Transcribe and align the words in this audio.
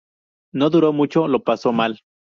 No 0.51 0.71
duró 0.71 0.93
mucho, 0.93 1.27
lo 1.27 1.43
pasó 1.43 1.73
mal. 1.73 2.01